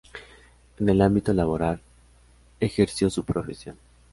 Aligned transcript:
En 0.79 0.89
el 0.89 0.99
ámbito 0.99 1.31
laboral, 1.31 1.79
ejerció 2.59 3.11
su 3.11 3.23
profesión. 3.23 3.77